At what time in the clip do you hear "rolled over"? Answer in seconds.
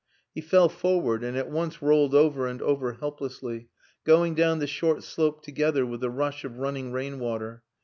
1.79-2.47